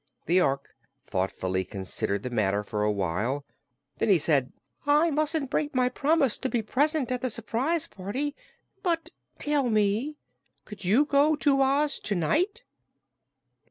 [0.25, 0.69] The Ork
[1.05, 3.45] thoughtfully considered the matter for a while.
[3.99, 4.51] Then he said:
[4.87, 8.35] "I mustn't break my promise to be present at the surprise party;
[8.81, 10.17] but, tell me,
[10.65, 12.63] could you go to Oz to night?"